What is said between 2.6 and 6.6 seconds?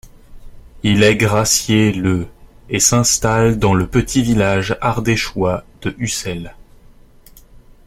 et s'installe dans le petit village ardéchois de Ucel.